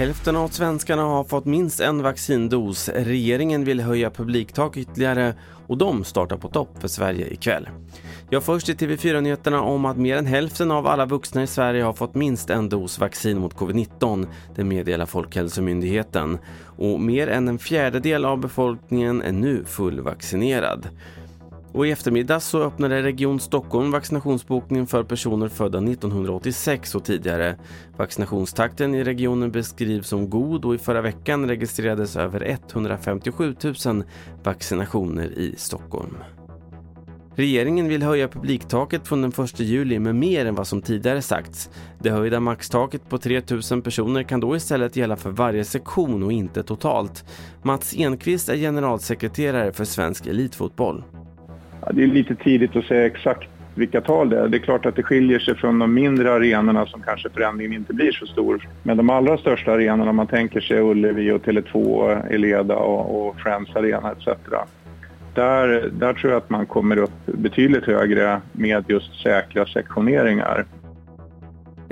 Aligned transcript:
Hälften 0.00 0.36
av 0.36 0.48
svenskarna 0.48 1.02
har 1.02 1.24
fått 1.24 1.44
minst 1.44 1.80
en 1.80 2.02
vaccindos. 2.02 2.88
Regeringen 2.88 3.64
vill 3.64 3.80
höja 3.80 4.10
publiktak 4.10 4.76
ytterligare 4.76 5.34
och 5.66 5.78
de 5.78 6.04
startar 6.04 6.36
på 6.36 6.48
topp 6.48 6.68
för 6.80 6.88
Sverige 6.88 7.26
ikväll. 7.32 7.68
Jag 8.30 8.44
först 8.44 8.68
i 8.68 8.74
TV4-nyheterna 8.74 9.60
om 9.60 9.84
att 9.84 9.96
mer 9.96 10.16
än 10.16 10.26
hälften 10.26 10.70
av 10.70 10.86
alla 10.86 11.06
vuxna 11.06 11.42
i 11.42 11.46
Sverige 11.46 11.82
har 11.82 11.92
fått 11.92 12.14
minst 12.14 12.50
en 12.50 12.68
dos 12.68 12.98
vaccin 12.98 13.38
mot 13.38 13.54
covid-19. 13.54 14.26
Det 14.54 14.64
meddelar 14.64 15.06
Folkhälsomyndigheten. 15.06 16.38
Och 16.76 17.00
mer 17.00 17.26
än 17.26 17.48
en 17.48 17.58
fjärdedel 17.58 18.24
av 18.24 18.38
befolkningen 18.38 19.22
är 19.22 19.32
nu 19.32 19.64
fullvaccinerad. 19.64 20.88
Och 21.72 21.86
i 21.86 21.90
eftermiddag 21.90 22.40
så 22.40 22.62
öppnade 22.62 23.02
Region 23.02 23.40
Stockholm 23.40 23.90
vaccinationsbokningen 23.90 24.86
för 24.86 25.02
personer 25.02 25.48
födda 25.48 25.78
1986 25.78 26.94
och 26.94 27.04
tidigare. 27.04 27.56
Vaccinationstakten 27.96 28.94
i 28.94 29.04
regionen 29.04 29.50
beskrivs 29.50 30.08
som 30.08 30.30
god 30.30 30.64
och 30.64 30.74
i 30.74 30.78
förra 30.78 31.00
veckan 31.00 31.48
registrerades 31.48 32.16
över 32.16 32.58
157 32.72 33.54
000 33.86 34.04
vaccinationer 34.42 35.38
i 35.38 35.54
Stockholm. 35.56 36.16
Regeringen 37.34 37.88
vill 37.88 38.02
höja 38.02 38.28
publiktaket 38.28 39.08
från 39.08 39.22
den 39.22 39.44
1 39.44 39.60
juli 39.60 39.98
med 39.98 40.14
mer 40.14 40.46
än 40.46 40.54
vad 40.54 40.66
som 40.66 40.82
tidigare 40.82 41.22
sagts. 41.22 41.70
Det 41.98 42.10
höjda 42.10 42.40
maxtaket 42.40 43.08
på 43.08 43.18
3 43.18 43.42
000 43.70 43.82
personer 43.82 44.22
kan 44.22 44.40
då 44.40 44.56
istället 44.56 44.96
gälla 44.96 45.16
för 45.16 45.30
varje 45.30 45.64
sektion 45.64 46.22
och 46.22 46.32
inte 46.32 46.62
totalt. 46.62 47.24
Mats 47.62 47.94
Enqvist 47.96 48.48
är 48.48 48.56
generalsekreterare 48.56 49.72
för 49.72 49.84
Svensk 49.84 50.26
Elitfotboll. 50.26 51.04
Ja, 51.86 51.92
det 51.92 52.02
är 52.02 52.06
lite 52.06 52.34
tidigt 52.34 52.76
att 52.76 52.84
säga 52.84 53.06
exakt 53.06 53.48
vilka 53.74 54.00
tal 54.00 54.30
det 54.30 54.38
är. 54.38 54.48
Det 54.48 54.56
är 54.56 54.58
klart 54.58 54.86
att 54.86 54.96
det 54.96 55.02
skiljer 55.02 55.38
sig 55.38 55.54
från 55.54 55.78
de 55.78 55.94
mindre 55.94 56.32
arenorna 56.32 56.86
som 56.86 57.02
kanske 57.02 57.30
förändringen 57.30 57.72
inte 57.72 57.94
blir 57.94 58.12
så 58.12 58.26
stor. 58.26 58.68
Men 58.82 58.96
de 58.96 59.10
allra 59.10 59.38
största 59.38 59.72
arenorna, 59.72 60.10
om 60.10 60.16
man 60.16 60.26
tänker 60.26 60.60
sig 60.60 60.80
Ullevi 60.80 61.30
och 61.30 61.42
Tele2, 61.44 62.32
Eleda 62.34 62.76
och, 62.76 63.28
och 63.28 63.40
Friends 63.40 63.76
Arena 63.76 64.12
etc. 64.12 64.28
Där, 65.34 65.90
där 65.92 66.12
tror 66.12 66.32
jag 66.32 66.38
att 66.38 66.50
man 66.50 66.66
kommer 66.66 66.96
upp 66.96 67.26
betydligt 67.26 67.84
högre 67.84 68.40
med 68.52 68.84
just 68.88 69.22
säkra 69.22 69.66
sektioneringar. 69.66 70.64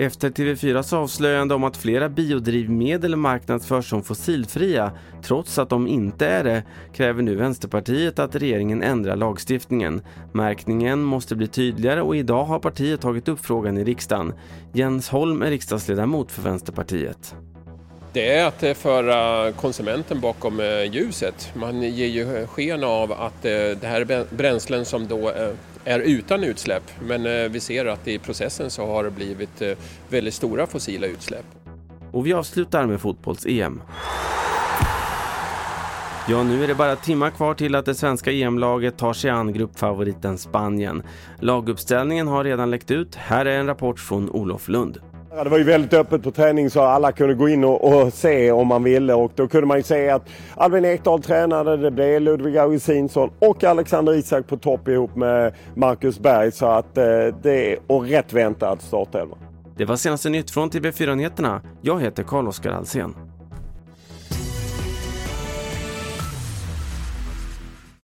Efter 0.00 0.30
TV4s 0.30 0.94
avslöjande 0.94 1.54
om 1.54 1.64
att 1.64 1.76
flera 1.76 2.08
biodrivmedel 2.08 3.16
marknadsförs 3.16 3.90
som 3.90 4.02
fossilfria 4.02 4.92
trots 5.22 5.58
att 5.58 5.70
de 5.70 5.86
inte 5.88 6.26
är 6.26 6.44
det 6.44 6.62
kräver 6.92 7.22
nu 7.22 7.34
Vänsterpartiet 7.34 8.18
att 8.18 8.34
regeringen 8.34 8.82
ändrar 8.82 9.16
lagstiftningen. 9.16 10.02
Märkningen 10.32 11.02
måste 11.02 11.36
bli 11.36 11.46
tydligare 11.46 12.02
och 12.02 12.16
idag 12.16 12.44
har 12.44 12.58
partiet 12.58 13.00
tagit 13.00 13.28
upp 13.28 13.40
frågan 13.40 13.78
i 13.78 13.84
riksdagen. 13.84 14.32
Jens 14.72 15.08
Holm 15.08 15.42
är 15.42 15.50
riksdagsledamot 15.50 16.32
för 16.32 16.42
Vänsterpartiet. 16.42 17.34
Det 18.12 18.34
är 18.34 18.46
att 18.46 18.62
eh, 18.62 18.74
föra 18.74 19.52
konsumenten 19.52 20.20
bakom 20.20 20.60
eh, 20.60 20.82
ljuset. 20.92 21.52
Man 21.54 21.82
ger 21.82 22.06
ju 22.06 22.36
eh, 22.36 22.46
sken 22.46 22.84
av 22.84 23.12
att 23.12 23.42
det 23.42 23.84
här 23.84 24.00
är 24.00 24.34
bränslen 24.34 24.84
som 24.84 25.08
då 25.08 25.32
är 25.84 26.00
utan 26.00 26.44
utsläpp 26.44 26.82
men 27.02 27.52
vi 27.52 27.60
ser 27.60 27.86
att 27.86 28.08
i 28.08 28.18
processen 28.18 28.70
så 28.70 28.86
har 28.86 29.04
det 29.04 29.10
blivit 29.10 29.62
väldigt 30.08 30.34
stora 30.34 30.66
fossila 30.66 31.06
utsläpp. 31.06 31.44
Och 32.12 32.26
vi 32.26 32.32
avslutar 32.32 32.86
med 32.86 33.00
fotbolls-EM. 33.00 33.82
Ja, 36.28 36.42
nu 36.42 36.64
är 36.64 36.68
det 36.68 36.74
bara 36.74 36.96
timmar 36.96 37.30
kvar 37.30 37.54
till 37.54 37.74
att 37.74 37.84
det 37.84 37.94
svenska 37.94 38.32
EM-laget 38.32 38.98
tar 38.98 39.12
sig 39.12 39.30
an 39.30 39.52
gruppfavoriten 39.52 40.38
Spanien. 40.38 41.02
Laguppställningen 41.40 42.28
har 42.28 42.44
redan 42.44 42.70
läckt 42.70 42.90
ut. 42.90 43.14
Här 43.14 43.46
är 43.46 43.58
en 43.58 43.66
rapport 43.66 44.00
från 44.00 44.30
Olof 44.30 44.68
Lund. 44.68 44.98
Det 45.30 45.48
var 45.48 45.58
ju 45.58 45.64
väldigt 45.64 45.94
öppet 45.94 46.22
på 46.22 46.30
träning 46.30 46.70
så 46.70 46.80
alla 46.80 47.12
kunde 47.12 47.34
gå 47.34 47.48
in 47.48 47.64
och, 47.64 47.84
och, 47.84 48.12
se 48.12 48.52
om 48.52 48.66
man 48.66 48.84
ville 48.84 49.14
och 49.14 49.32
då 49.34 49.48
kunde 49.48 49.66
man 49.66 49.76
ju 49.76 49.82
se 49.82 50.10
att 50.10 50.28
Albin 50.54 50.84
Ekdal 50.84 51.22
tränade, 51.22 51.76
det 51.76 51.90
blev 51.90 52.22
Ludvig 52.22 52.58
Augustinsson 52.58 53.30
och 53.38 53.64
Alexander 53.64 54.14
Isak 54.14 54.46
på 54.46 54.56
topp 54.56 54.88
ihop 54.88 55.16
med 55.16 55.54
Marcus 55.74 56.18
Berg 56.18 56.52
så 56.52 56.66
att 56.66 56.98
eh, 56.98 57.04
det 57.42 57.72
är 57.72 57.78
och 57.86 58.06
rätt 58.06 58.32
väntat 58.32 58.82
startelva. 58.82 59.36
Det 59.76 59.84
var 59.84 59.96
senaste 59.96 60.28
nytt 60.28 60.50
från 60.50 60.70
TV4 60.70 61.14
Nyheterna. 61.14 61.62
Jag 61.82 62.00
heter 62.00 62.22
Carl-Oskar 62.22 62.70
Alsen. 62.70 63.14